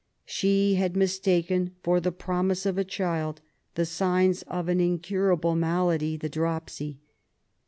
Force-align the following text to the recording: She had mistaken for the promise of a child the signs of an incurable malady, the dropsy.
She 0.25 0.73
had 0.73 0.95
mistaken 0.97 1.75
for 1.83 1.99
the 1.99 2.11
promise 2.11 2.65
of 2.65 2.75
a 2.79 2.83
child 2.83 3.39
the 3.75 3.85
signs 3.85 4.41
of 4.47 4.67
an 4.67 4.79
incurable 4.79 5.53
malady, 5.55 6.17
the 6.17 6.27
dropsy. 6.27 6.97